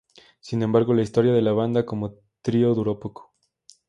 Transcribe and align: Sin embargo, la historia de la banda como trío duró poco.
Sin 0.39 0.63
embargo, 0.63 0.95
la 0.95 1.03
historia 1.03 1.31
de 1.31 1.43
la 1.43 1.51
banda 1.53 1.85
como 1.85 2.15
trío 2.41 2.73
duró 2.73 2.99
poco. 2.99 3.35